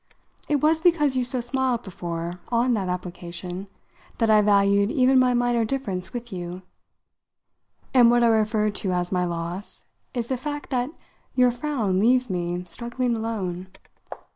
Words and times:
It 0.49 0.61
was 0.61 0.81
because 0.81 1.15
you 1.15 1.23
so 1.23 1.41
smiled, 1.41 1.83
before, 1.83 2.39
on 2.49 2.73
that 2.73 2.89
application, 2.89 3.67
that 4.17 4.31
I 4.31 4.41
valued 4.41 4.89
even 4.91 5.19
my 5.19 5.35
minor 5.35 5.63
difference 5.63 6.11
with 6.11 6.33
you; 6.33 6.63
and 7.93 8.09
what 8.09 8.23
I 8.23 8.27
refer 8.29 8.71
to 8.71 8.93
as 8.93 9.11
my 9.11 9.25
loss 9.25 9.83
is 10.15 10.27
the 10.29 10.37
fact 10.37 10.71
that 10.71 10.89
your 11.35 11.51
frown 11.51 11.99
leaves 11.99 12.31
me 12.31 12.63
struggling 12.65 13.15
alone. 13.15 13.67